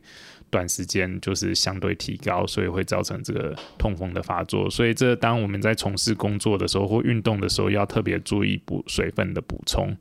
[0.50, 4.70] 短时间就是相对提高，所以会造成这个痛风的发作。
[4.70, 9.96] 所以这当我们在从事工作的时候或运动的时候，要特别注意补水分的补充，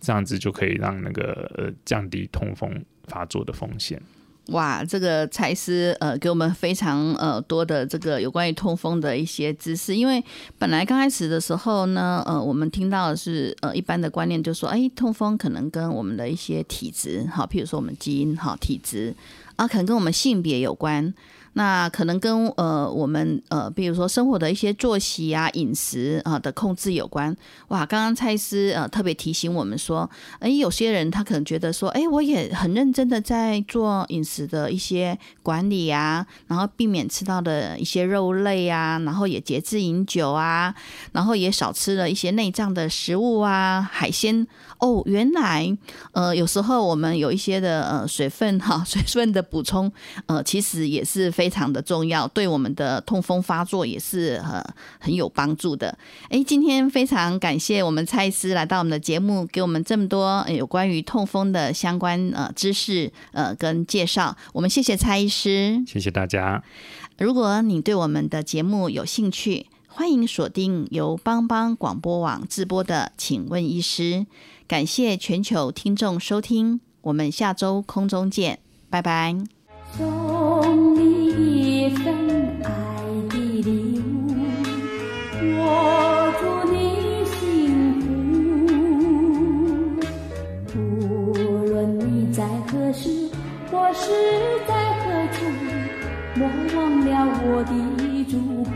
[0.00, 4.00] 这样子就可以让那个呃降低痛风发作的风险。
[4.48, 9.94] 哇，这个蔡司呃给我们非常呃多的这个有关于痛风的一些知识。
[9.94, 10.22] 因为
[10.58, 19.14] 本来刚开始的时候呢，呃，我们听到的是呃一般的观念，就说哎，痛风可能跟我们的一些体质，好，譬如说我们基因好体质。
[19.62, 21.14] 啊，可能跟我们性别有关。
[21.54, 27.36] 那可能跟呃我们呃，比如说生活的一些作息啊、饮食啊的控制有关。
[27.68, 40.74] 哇，刚刚蔡司呃特别提醒我们说，哎，有些人他可能觉得说，哎，我也很认真的在做饮食的一些管理啊，然后避免吃到的一些肉类啊，然后也节制饮酒啊，
[41.12, 44.46] 然后也少吃了一些内脏的食物啊，海鲜。
[44.78, 45.76] 哦，原来
[46.12, 49.92] 呃有时候我们有一些的呃水分哈，水分的补充
[50.26, 51.41] 呃其实也是非。
[51.42, 54.62] 非常的重要，对我们的痛风发作也是呃
[55.00, 55.98] 很有帮助的。
[56.28, 64.36] 哎，今天非常感谢我们蔡医师来到我们的节目，给我们这么多有关于痛风的相关呃知识呃跟介绍。
[64.52, 66.62] 我们谢谢蔡医师，谢谢大家。
[67.18, 74.02] 如果你对我们的节目有兴趣，欢迎锁定由帮帮广播网直播的《请问医师》。
[74.68, 79.61] 感谢全球听众收听，我们下周空中见，拜拜。
[79.94, 82.02] 送你一份
[82.64, 82.70] 爱
[83.28, 84.34] 的礼物，
[85.58, 86.74] 我祝你
[87.26, 87.36] 幸
[90.68, 90.74] 福。
[90.74, 90.74] 无
[91.66, 93.28] 论你在何时
[93.70, 94.00] 或是
[94.66, 95.44] 在何处，
[96.36, 96.40] 莫
[96.74, 97.10] 忘了
[97.44, 97.70] 我的
[98.30, 98.72] 祝福。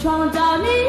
[0.00, 0.79] 创造你。